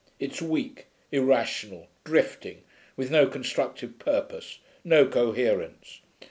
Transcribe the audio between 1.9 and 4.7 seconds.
drifting, with no constructive purpose,